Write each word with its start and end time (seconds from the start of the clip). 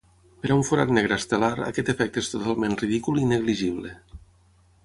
Per 0.43 0.49
a 0.53 0.55
un 0.59 0.63
forat 0.69 0.93
negre 0.97 1.19
estel·lar 1.23 1.49
aquest 1.67 1.93
efecte 1.95 2.21
és 2.23 2.31
totalment 2.37 2.75
ridícul 2.83 3.23
i 3.25 3.29
negligible. 3.35 3.97